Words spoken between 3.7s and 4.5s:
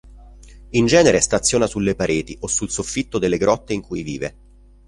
in cui vive.